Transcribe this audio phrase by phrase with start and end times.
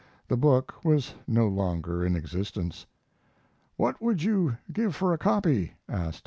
[0.29, 2.87] The book was no longer in existence.
[3.77, 6.19] "What would you give for a copy?" asked.